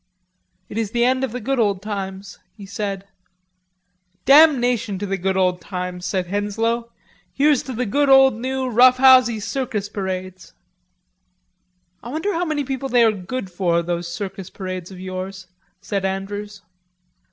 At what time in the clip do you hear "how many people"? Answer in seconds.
12.33-12.89